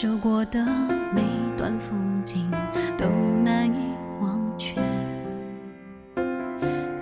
[0.00, 0.64] 吸收过的
[1.14, 1.22] 每
[1.58, 2.50] 段风景
[2.96, 3.04] 都
[3.44, 3.92] 难以
[4.22, 4.80] 忘却。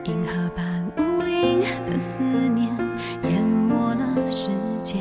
[0.03, 2.77] 银河般无垠的思念
[3.23, 4.51] 淹没了时
[4.83, 5.01] 间，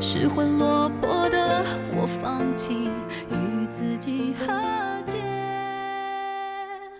[0.00, 1.64] 失魂落魄的
[1.94, 2.90] 我放弃
[3.30, 4.52] 与自己和
[5.06, 5.16] 解。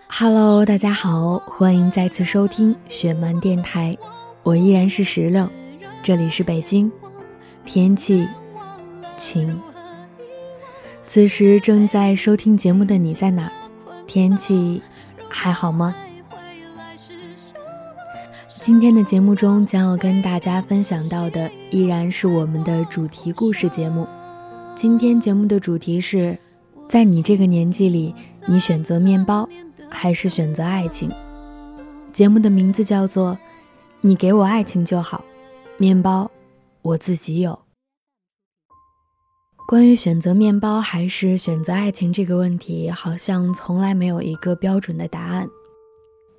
[0.07, 3.97] Hello，大家好，欢迎再次收听雪漫电台，
[4.41, 5.49] 我依然是石榴，
[6.01, 6.89] 这里是北京，
[7.65, 8.25] 天气
[9.19, 9.61] 情。
[11.07, 13.51] 此时正在收听节目的你在哪？
[14.07, 14.81] 天气
[15.29, 15.93] 还好吗？
[18.47, 24.07] 今天的节目中将要跟大家分享到的依然是我们的主题故事节目。
[24.75, 26.35] 今天节目的主题是，
[26.87, 28.15] 在你这个年纪里，
[28.47, 29.47] 你选择面包。
[29.91, 31.11] 还是选择爱情。
[32.13, 33.31] 节目的名字叫做
[34.01, 35.25] 《你给我爱情就好，
[35.77, 36.29] 面包
[36.83, 37.53] 我自己有》。
[39.69, 45.47] 关于选择面包还是选择爱情这个问题，好像从来没有一个标准的答案。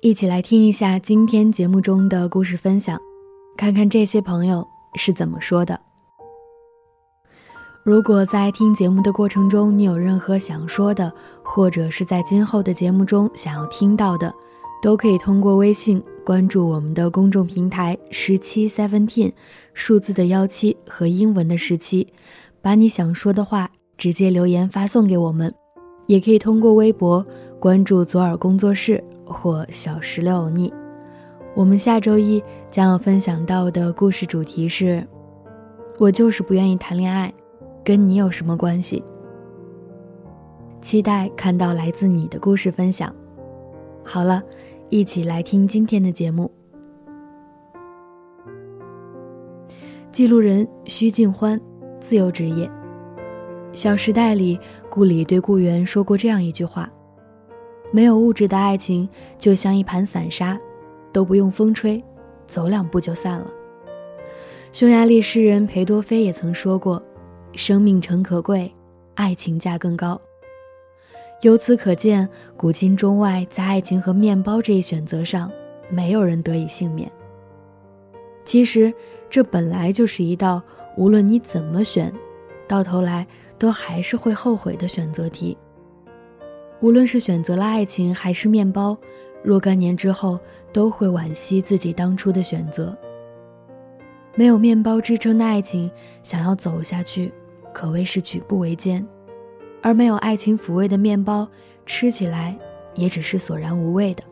[0.01, 2.99] 一起来听一下今天节目中的故事分享，
[3.55, 5.79] 看看这些朋友是怎么说的。
[7.85, 11.09] 如果在听节目的过程中，你有任何想说的，
[11.41, 14.29] 或者是在今后的节目中想要听到的，
[14.83, 19.31] 都可以通过微信关注我们的公众平台十七 seventeen，
[19.73, 22.05] 数字的幺七和英文的十七，
[22.61, 25.53] 把你想说的话直接留言发送给我们。
[26.07, 27.25] 也可以通过微博
[27.59, 30.73] 关注左耳工作室或小石榴欧尼。
[31.55, 35.05] 我们下周一将要分享到的故事主题是：
[35.97, 37.33] 我就是不愿意谈恋爱。
[37.83, 39.03] 跟你有什么关系？
[40.81, 43.13] 期待看到来自你的故事分享。
[44.03, 44.43] 好了，
[44.89, 46.51] 一起来听今天的节目。
[50.11, 51.59] 记录人徐静欢，
[52.01, 52.67] 自由职业。
[53.71, 56.91] 《小时代》里，顾里对顾源说过这样一句话
[57.91, 59.07] ：“没有物质的爱情，
[59.39, 60.59] 就像一盘散沙，
[61.13, 62.03] 都不用风吹，
[62.47, 63.47] 走两步就散了。”
[64.73, 67.01] 匈牙利诗人裴多菲也曾说过。
[67.53, 68.73] 生命诚可贵，
[69.15, 70.19] 爱情价更高。
[71.41, 75.51] 由此可见，古今中外，在爱情和面包这一选择上，
[75.89, 77.11] 没有人得以幸免。
[78.45, 78.93] 其实，
[79.29, 80.61] 这本来就是一道
[80.97, 82.13] 无论你怎么选，
[82.67, 83.25] 到头来
[83.57, 85.57] 都还是会后悔的选择题。
[86.81, 88.97] 无论是选择了爱情还是面包，
[89.43, 90.39] 若干年之后，
[90.73, 92.95] 都会惋惜自己当初的选择。
[94.35, 95.91] 没有面包支撑的爱情，
[96.23, 97.31] 想要走下去。
[97.73, 99.05] 可谓是举步维艰，
[99.81, 101.47] 而没有爱情抚慰的面包，
[101.85, 102.57] 吃起来
[102.95, 104.23] 也只是索然无味的。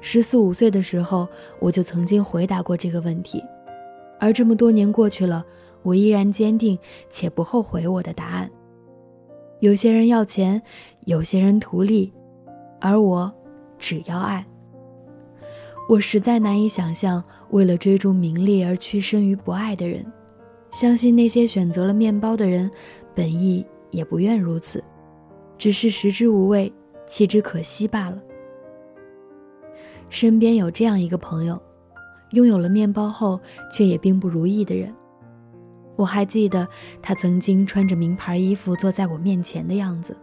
[0.00, 1.26] 十四五岁的时候，
[1.58, 3.42] 我就曾经回答过这个问题，
[4.18, 5.44] 而这么多年过去了，
[5.82, 6.78] 我依然坚定
[7.10, 8.50] 且不后悔我的答案。
[9.60, 10.60] 有些人要钱，
[11.06, 12.12] 有些人图利，
[12.80, 13.32] 而我
[13.78, 14.44] 只要爱。
[15.88, 20.04] 我实在难以想象，为了追逐名利而屈身于不爱的人。
[20.70, 22.70] 相信那些选择了面包的人，
[23.14, 24.84] 本意也不愿如此，
[25.56, 26.70] 只是食之无味，
[27.06, 28.22] 弃之可惜罢了。
[30.10, 31.58] 身边有这样一个朋友，
[32.30, 33.40] 拥有了面包后，
[33.72, 34.94] 却也并不如意的人。
[35.96, 36.66] 我还记得
[37.02, 40.16] 他曾经穿着名牌衣服坐在我面前的样子。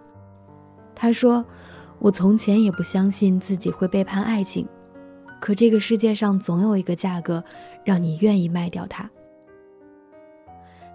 [0.95, 1.43] 他说
[1.99, 4.65] ：“我从前也不相信自己会背叛爱情，
[5.41, 7.43] 可这个世界上总有一个价格，
[7.83, 9.09] 让你愿意卖掉它。”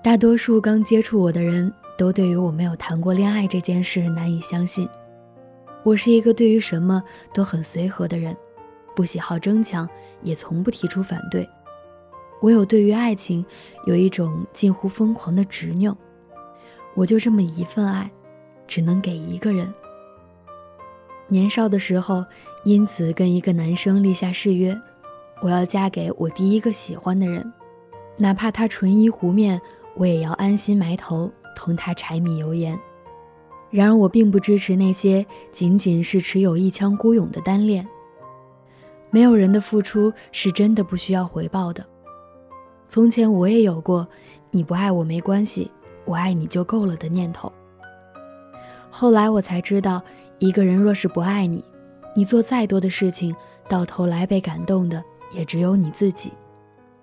[0.02, 4.88] 大多数刚接触我的人都对于我没有谈过恋爱这件事难以相信。
[5.82, 7.02] 我是一个对于什么
[7.34, 8.34] 都很随和的人，
[8.94, 9.88] 不喜好争抢，
[10.22, 11.48] 也从不提出反对。
[12.42, 13.44] 唯有对于爱情，
[13.86, 15.96] 有一种近乎疯狂的执拗。
[16.94, 18.10] 我就这么一份爱，
[18.66, 19.72] 只能给一个人。
[21.28, 22.24] 年少的时候，
[22.64, 24.76] 因此跟一个男生立下誓约，
[25.42, 27.52] 我要嫁给我第一个喜欢的人，
[28.16, 29.60] 哪怕他纯衣糊面。
[29.96, 32.78] 我也要安心埋头同他柴米油盐。
[33.70, 37.86] 然而，我并不支持那些仅仅是持有一腔孤勇的单恋。
[39.10, 41.84] 没有人的付出是真的不需要回报的。
[42.88, 44.06] 从前我也有过
[44.50, 45.70] “你不爱我没关系，
[46.04, 47.52] 我爱你就够了”的念头。
[48.90, 50.02] 后来我才知道，
[50.38, 51.64] 一个人若是不爱你，
[52.14, 53.34] 你做再多的事情，
[53.68, 55.02] 到头来被感动的
[55.32, 56.32] 也只有你自己。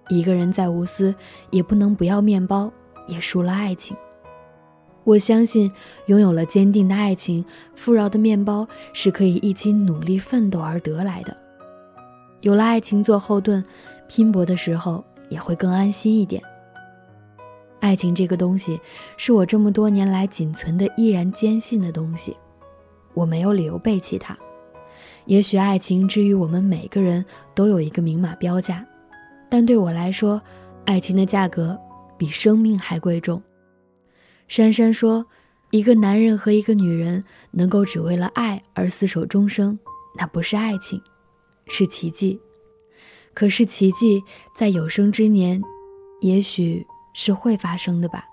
[0.09, 1.13] 一个人再无私，
[1.49, 2.71] 也不能不要面包。
[3.07, 3.95] 也输了爱情。
[5.05, 5.71] 我相信，
[6.07, 11.33] 拥有了坚定的爱情，富饶的面包是可以一起努力奋斗而得来的。
[12.47, 13.61] 有了爱情做后盾，
[14.07, 16.41] 拼搏的时候也会更安心一点。
[17.81, 18.79] 爱情这个东西，
[19.17, 22.37] 是我这么多年来仅存的、依然坚信的东西，
[23.13, 24.37] 我没有理由背弃它。
[25.25, 27.23] 也许爱情之于我们每个人
[27.53, 28.81] 都有一个明码标价，
[29.49, 30.41] 但对我来说，
[30.85, 31.77] 爱情的价格
[32.17, 33.43] 比生命还贵重。
[34.47, 35.25] 珊珊说
[35.71, 37.21] ：“一个男人和一个女人
[37.51, 39.77] 能够只为了爱而厮守终生，
[40.17, 41.01] 那不是爱情，
[41.67, 42.39] 是奇迹。
[43.33, 44.23] 可是奇迹
[44.55, 45.61] 在有生之年，
[46.21, 48.25] 也许是会发生的吧。”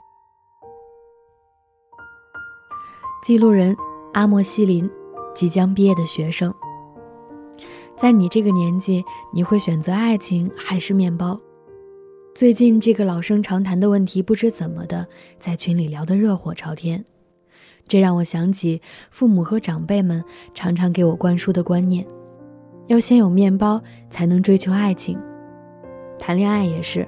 [3.23, 3.77] 记录人：
[4.13, 4.91] 阿莫西林，
[5.35, 6.53] 即将毕业的学生。
[7.97, 11.41] 在你这个年纪，你会选择爱情还是面包？
[12.35, 15.07] 最近这个老生常谈的问题，不知怎么的，
[15.39, 17.05] 在群里聊得热火朝天。
[17.87, 22.05] 这让我想起父母和长辈们常常给我灌输的观念：
[22.87, 25.19] 要先有面包，才能追求爱情。
[26.19, 27.07] 谈恋爱也是，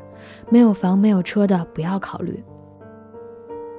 [0.50, 2.43] 没有房没有车的不要考虑。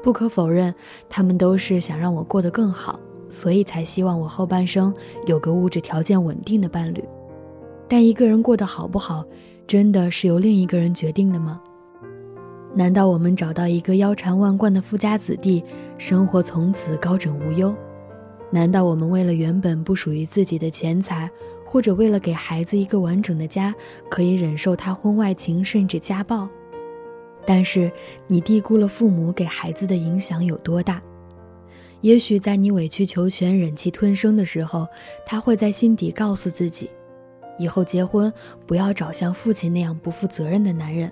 [0.03, 0.73] 不可否认，
[1.09, 2.99] 他们都是想让我过得更好。
[3.29, 4.93] 所以才希望我后半生
[5.25, 7.03] 有个物质条件稳定的伴侣，
[7.85, 9.21] 但一个人过得好不好，
[9.67, 11.59] 真的是由另一个人决定的吗？
[12.73, 15.61] 难道我们找到一个腰缠万贯的富家子弟，
[15.97, 17.75] 生活从此高枕无忧？
[18.49, 21.29] 难道我们为了原本不属于自己的钱财，
[21.69, 23.75] 或者为了给孩子一个完整的家，
[24.09, 26.47] 可以忍受他婚外情甚至家暴？
[27.45, 27.91] 但是
[28.25, 31.01] 你低估了父母给孩子的影响有多大。
[32.01, 34.87] 也许在你委曲求全、忍气吞声的时候，
[35.25, 36.89] 他会在心底告诉自己，
[37.57, 38.31] 以后结婚
[38.65, 41.09] 不要找像父亲那样不负责任的男人；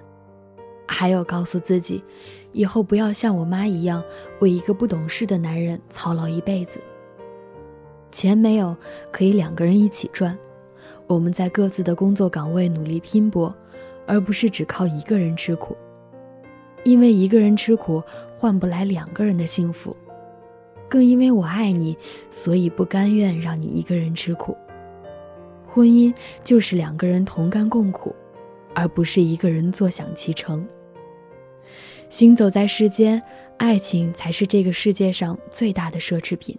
[0.88, 2.04] 还有告诉自己，
[2.54, 4.04] 以后不要像我妈一样
[4.40, 6.80] 为一个不懂事的男人操劳一辈子。
[8.12, 8.76] 钱没有，
[9.12, 10.38] 可以两个人一起赚，
[11.08, 13.54] 我们在各自的工作岗位努力拼搏，
[14.08, 15.76] 而不是只靠一个人吃苦，
[16.84, 18.02] 因为一个人吃苦
[18.36, 19.96] 换不来两个人的幸福。
[20.88, 21.98] 更因为我爱你，
[22.32, 24.56] 所以不甘愿让你一个人吃苦。
[25.66, 26.14] 婚姻
[26.44, 28.16] 就是两个人同甘共苦，
[28.74, 30.66] 而不是一个人坐享其成。
[32.08, 33.22] 行走在世间，
[33.58, 36.58] 爱情才是这个世界上最大的奢侈品。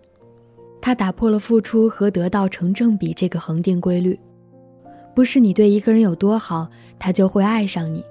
[0.81, 4.19] 它打破了付出和得到成正比这个恒定规律。
[5.16, 6.68] 不是你对一个人有多好，
[6.98, 8.04] 他就会爱上你。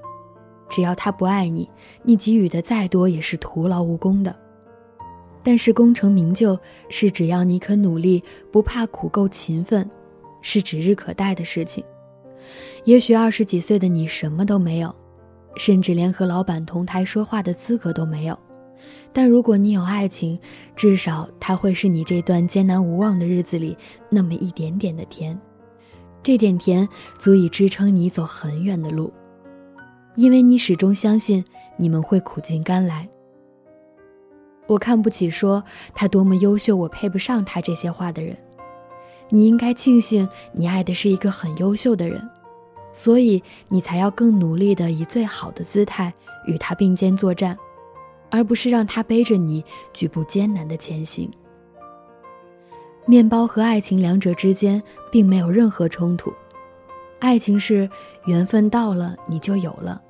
[0.68, 1.70] 只要他不爱你，
[2.02, 4.36] 你给予的再多也是徒劳无功的。
[5.44, 6.58] 但是功成名就，
[6.90, 9.88] 是只要你肯努力，不怕苦，够勤奋，
[10.42, 11.84] 是指日可待的事情。
[12.86, 14.94] 也许二十几岁的你什么都没有，
[15.58, 18.36] 甚至连和老板同台说话的资格都没有。
[19.14, 20.40] 但如果你有爱情，
[20.76, 23.78] 至少它会是你这段艰难无望的日子里
[24.10, 25.40] 那么一点点的甜。
[26.26, 26.90] 这点甜
[27.20, 29.14] 足以支撑你走很远的路，
[30.16, 31.46] 因为你始终相信
[31.78, 33.08] 你们会苦尽甘来。
[34.66, 35.64] 我看不起说
[35.94, 38.36] 他多么优秀，我配不上他这些话的人。
[39.30, 42.28] 你应该庆幸你爱的是一个很优秀的人，
[42.92, 46.12] 所以你才要更努力的以最好的姿态
[46.48, 47.56] 与他并肩作战，
[48.32, 49.64] 而不是让他背着你
[49.94, 51.30] 举步艰难的前行。
[53.08, 54.82] 面包和爱情两者之间
[55.12, 56.34] 并没有任何冲突，
[57.20, 57.88] 爱情是
[58.26, 60.02] 缘分到了你就有了，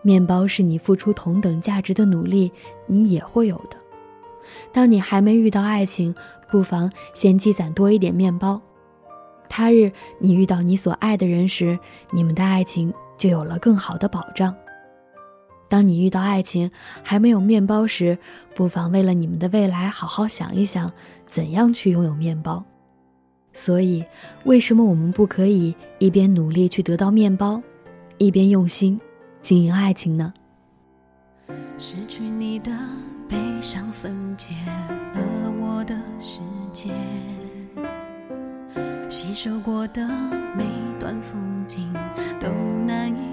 [0.00, 2.50] 面包是你付出同等价值的努力
[2.86, 3.76] 你也会有的。
[4.72, 6.14] 当你还没遇到爱情，
[6.50, 8.60] 不妨先积攒多一点面包。
[9.48, 11.78] 他日你遇到你所爱的人时，
[12.10, 14.54] 你们的爱情就有了更好的保障。
[15.68, 16.70] 当你遇到爱情
[17.02, 18.18] 还没有面包时，
[18.54, 20.90] 不妨为了你们的未来好好想一想，
[21.32, 22.62] 怎样去拥有面包。
[23.54, 24.04] 所以，
[24.44, 27.62] 为什么我们不可以一边努力去得到面包，
[28.18, 29.00] 一边用心
[29.40, 30.32] 经营爱情呢？
[31.78, 32.70] 失去你的。
[33.28, 36.90] 悲伤分解了我的世界，
[39.08, 40.06] 吸收过的
[40.54, 40.66] 每
[41.00, 41.90] 段风景
[42.38, 42.50] 都
[42.86, 43.31] 难以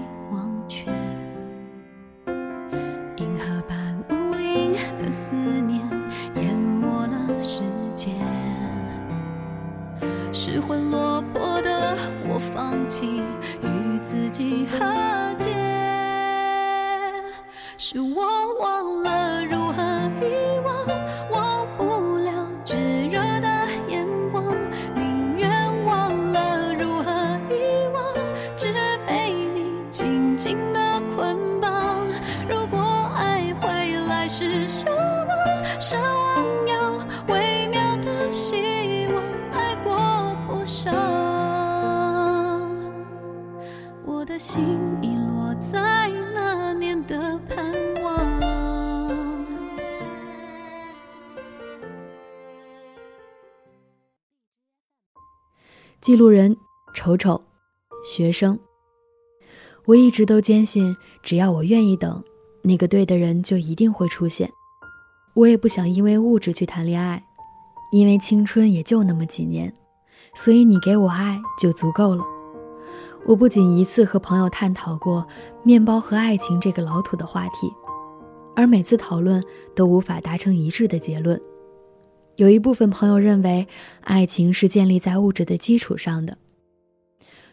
[38.40, 38.56] 希
[39.08, 40.90] 望爱过不少
[44.02, 44.64] 我的心
[45.02, 48.40] 遗落在那年的盼望。
[56.00, 56.56] 记录人
[56.94, 57.38] 丑丑
[58.06, 58.58] 学生。
[59.84, 62.24] 我一直都坚信只要我愿意等
[62.62, 64.50] 那个对的人就一定会出现。
[65.34, 67.22] 我也不想因为物质去谈恋爱
[67.90, 69.72] 因为青春也就那么几年，
[70.34, 72.24] 所以你给我爱就足够了。
[73.26, 75.26] 我不仅一次和朋友探讨过
[75.62, 77.70] 面包和爱情这个老土的话题，
[78.56, 79.44] 而每次讨论
[79.74, 81.40] 都无法达成一致的结论。
[82.36, 83.66] 有一部分朋友认为，
[84.02, 86.38] 爱情是建立在物质的基础上的。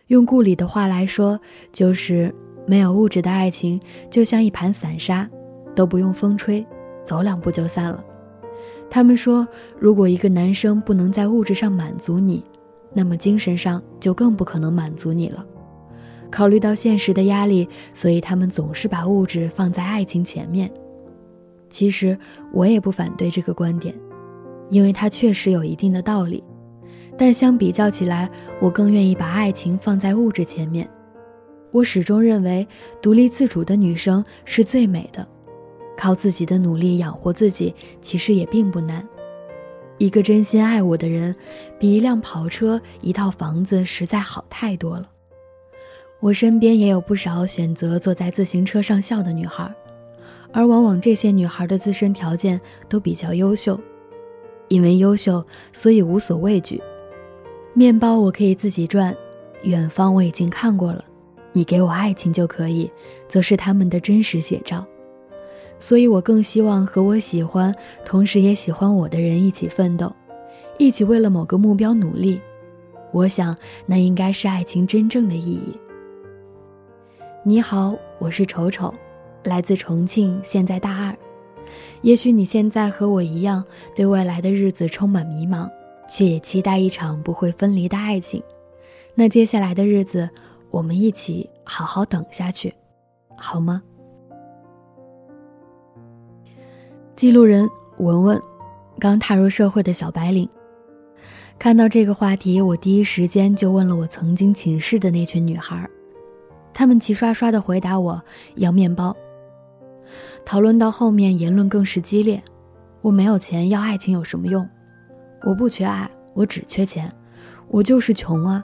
[0.07, 1.37] 用顾里的话来说，
[1.73, 2.33] 就是
[2.65, 5.29] 没有物质的爱情，就像一盘散沙，
[5.75, 6.65] 都不用风吹，
[7.05, 8.01] 走两步就散了。
[8.89, 9.47] 他们说，
[9.79, 12.43] 如果一个男生不能在物质上满足你，
[12.93, 15.45] 那么精神上就更不可能满足你了。
[16.29, 20.71] 考虑到现实的压力，所以他们总是把物质放在爱情前面。
[21.69, 22.17] 其实
[22.53, 23.93] 我也不反对这个观点，
[24.69, 26.43] 因为它确实有一定的道理。
[27.17, 28.29] 但相比较起来，
[28.59, 30.87] 我更愿意把爱情放在物质前面。
[31.71, 32.65] 我始终认为，
[33.01, 35.27] 独立自主的女生是最美的。
[35.97, 39.05] 靠自己的努力养活自己，其实也并不难。
[39.97, 41.35] 一个真心爱我的人，
[41.79, 45.09] 比一辆跑车、一套房子实在好太多了。
[46.19, 49.69] 我身边也有不少选择坐在自行车上笑的女孩，
[50.51, 53.79] 而往往这些女孩的自身条件都比较优秀，
[54.67, 56.81] 因为优秀，所以无所畏惧。
[57.73, 59.15] 面包我可以自己赚，
[59.63, 61.03] 远方我已经看过了，
[61.53, 62.91] 你给我爱情就可以，
[63.27, 64.85] 则是他们的真实写照。
[65.79, 70.11] 所以我更希望和我喜欢，同时也喜欢我的人一起奋斗，
[70.77, 72.41] 一起为了某个目标努力。
[73.11, 73.55] 我想，
[73.85, 75.77] 那应该是爱情真正的意义。
[77.43, 78.93] 你好，我是丑丑，
[79.43, 81.15] 来自重庆，现在大二。
[82.01, 83.63] 也许你现在和我一样，
[83.95, 85.69] 对未来的日子充满迷茫，
[86.09, 88.41] 却也期待一场不会分离的爱情。
[89.15, 90.29] 那接下来的日子，
[90.69, 92.73] 我们一起好好等下去，
[93.37, 93.81] 好吗？
[97.17, 98.39] 记录人文文，
[98.99, 100.47] 刚踏入社会的小白领。
[101.57, 105.89] 看到这个话题，我第一时间就问了我曾经寝室的那群女孩。
[106.75, 108.21] 她们齐刷刷地回答我
[108.53, 109.17] 要面包。
[110.45, 112.39] 讨论到后面，言论更是激烈。
[113.01, 114.69] 我没有钱，要爱情有什么用？
[115.41, 117.11] 我不缺爱，我只缺钱。
[117.67, 118.63] 我就是穷啊。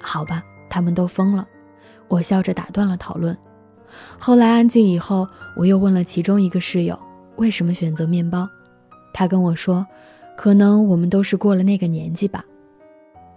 [0.00, 1.46] 好吧，他们都疯了。
[2.08, 3.38] 我笑着打断了讨论。
[4.18, 6.98] 后来安静以后，我又问了其中一个室友
[7.38, 8.46] 为什么选择面包。
[9.12, 9.84] 他跟我说，
[10.36, 12.44] 可能我们都是过了那个年纪吧。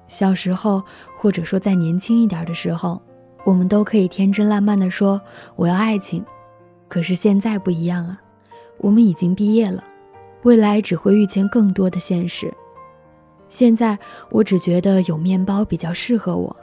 [0.08, 0.84] 小时候，
[1.17, 3.01] 或者说再年轻一点的时候。
[3.43, 5.20] 我们都可以天真烂漫地说
[5.55, 6.24] 我要爱情，
[6.88, 8.22] 可是现在不一样啊，
[8.77, 9.84] 我们已经毕业了，
[10.43, 12.53] 未来只会遇见更多的现实。
[13.50, 13.98] 现在
[14.29, 16.55] 我只觉得有面包比较适合我，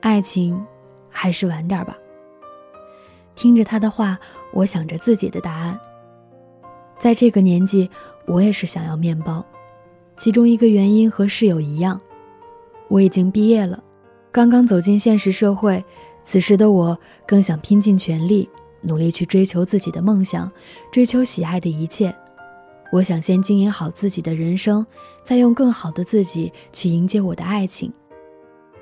[0.00, 0.64] 爱情
[1.10, 1.96] 还是晚点吧。
[3.34, 4.16] 听着他的话，
[4.52, 5.76] 我想着自己的答案。
[6.98, 7.88] 在这个年纪，
[8.26, 9.44] 我也是想要面包，
[10.16, 12.00] 其中一个原因和室友一样，
[12.88, 13.82] 我已经毕业了。
[14.32, 15.82] 刚刚走进现实社会，
[16.24, 18.48] 此时的我更想拼尽全力，
[18.80, 20.50] 努力去追求自己的梦想，
[20.90, 22.14] 追求喜爱的一切。
[22.92, 24.86] 我想先经营好自己的人生，
[25.24, 27.92] 再用更好的自己去迎接我的爱情。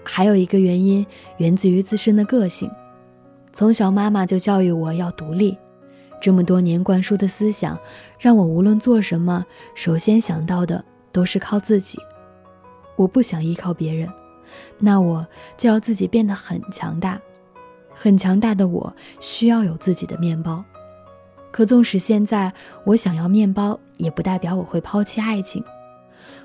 [0.03, 1.05] 还有一个原因
[1.39, 2.71] 源自于自身的个性，
[3.53, 5.57] 从小妈妈就教育我要独立，
[6.25, 7.79] 这么多年灌输的思想，
[8.19, 11.99] 让我无论做什么，首先想到的都是靠自己。
[12.97, 14.09] 我不想依靠别人。
[14.79, 15.27] 那我
[15.59, 17.21] 就要自己变得很强大，
[17.95, 18.91] 很强大的我
[19.21, 20.65] 需要有自己的面包。
[21.51, 22.51] 可纵使现在
[22.85, 25.63] 我想要面包，也不代表我会抛弃爱情。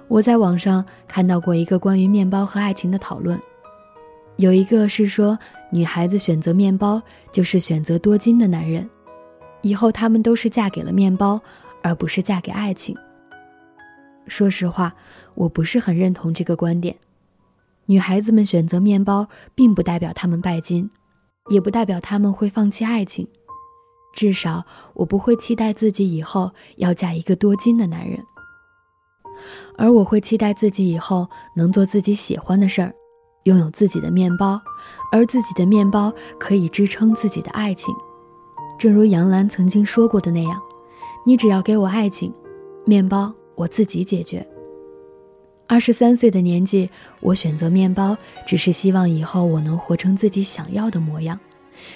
[0.09, 3.39] 我在网上看到过一个关于面包和爱情的讨论，
[4.35, 5.39] 有一个是说
[5.71, 8.89] 女孩子选择面包就是选择多金的男人，
[9.61, 11.41] 以后她们都是嫁给了面包，
[11.81, 12.95] 而不是嫁给爱情。
[14.27, 14.93] 说实话，
[15.33, 16.95] 我不是很认同这个观点。
[17.87, 20.89] 女孩子们选择面包，并不代表她们拜金，
[21.49, 23.27] 也不代表她们会放弃爱情。
[24.13, 28.23] 至少，我不会期待自己以后要嫁一个多金的男人，
[29.77, 32.93] 而我会期待自己以后能做自己喜欢的事儿，
[33.43, 34.61] 拥有自己的面包，
[35.11, 37.95] 而自己的面包可以支撑自己的爱情。
[38.79, 40.57] 正如杨澜曾经说过的那样
[41.27, 42.33] ：“你只要给我爱情，
[42.85, 44.43] 面包我自己解决。”
[45.67, 48.15] 二十三岁的年纪，我选择面包，
[48.47, 51.37] 只是希望以后我能活成自己想要的模样，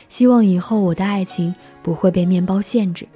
[0.10, 3.08] 希望以后我的爱情不会被面包限制。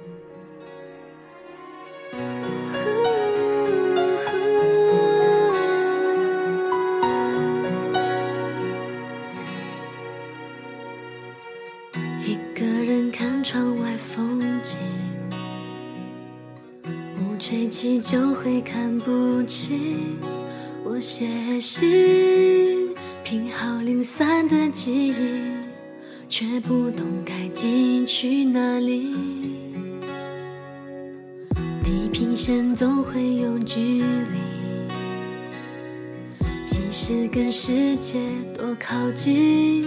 [17.48, 20.18] 吹起就会看不清。
[20.84, 21.26] 我写
[21.58, 25.14] 信，拼好零散的记忆，
[26.28, 29.14] 却不懂该寄去哪里。
[31.82, 34.38] 地平线总会有距离，
[36.66, 38.20] 即使跟世界
[38.54, 39.86] 多靠近，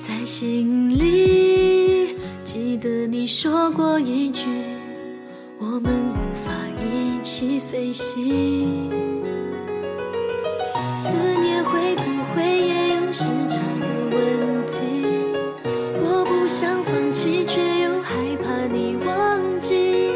[0.00, 4.46] 在心里记得你说过一句，
[5.58, 5.92] 我们
[7.22, 8.90] 起飞行
[11.04, 12.02] 思念会不
[12.34, 15.06] 会也有时差的问题
[16.02, 18.12] 我不想放弃却又害
[18.42, 20.10] 怕你忘记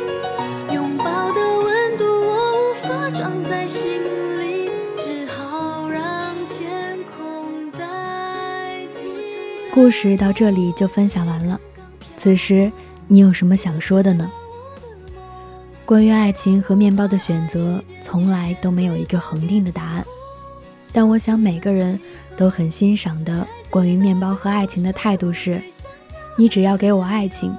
[0.75, 4.03] 拥抱的温度我无法装在心
[4.41, 11.61] 里只好让天空代替故事到这里就分享完了。
[12.17, 12.73] 此时
[13.07, 14.29] 你有什么想说的呢？
[15.87, 20.05] 关于爱情和面包的选择，从来都没有一个恒定的答案。
[20.93, 21.99] 但我想，每个人
[22.37, 25.63] 都很欣赏的关于面包和爱情的态度是：
[26.37, 27.55] 你只要给我爱情，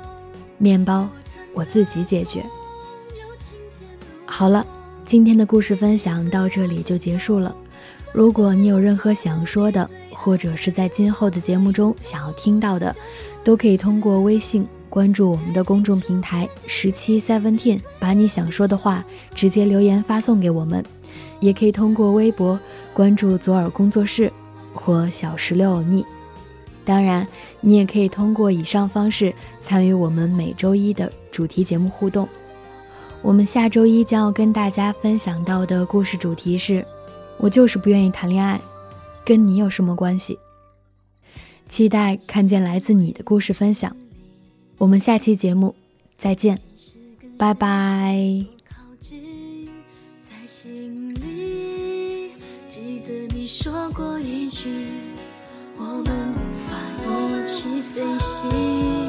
[0.57, 1.07] 面包
[1.53, 2.43] 我自己解决。
[4.25, 4.67] 好了，
[5.05, 7.55] 今天的故事分享到这里就结束了。
[8.11, 12.93] 如果你有任何想说的，或者是在今后的节目中想要听到的，
[13.41, 19.05] 都可以通过微信关注我们的公众平台十七 seventeen，把你想说的话
[19.35, 20.81] 直接留言发送给我们；
[21.39, 22.59] 也可以通过微博
[22.95, 24.33] 关注左耳工作室
[24.73, 26.03] 或小石榴欧尼。
[26.83, 27.27] 当然，
[27.61, 29.31] 你也可以通过以上方式
[29.67, 32.27] 参与我们每周一的主题节目互动。
[33.21, 36.83] 我们下周一将要跟大家分享到的故事主题是：
[37.37, 38.59] 我就是不愿意谈恋爱。
[39.23, 40.39] 跟你有什么关系？
[41.69, 43.95] 期待看见来自你的故事分享。
[44.77, 45.73] 我们下期节目
[46.17, 46.59] 再见，
[47.37, 48.45] 拜拜。
[52.69, 54.85] 记得你说过一句，
[55.77, 56.37] 我们无
[56.69, 59.06] 法一起飞行。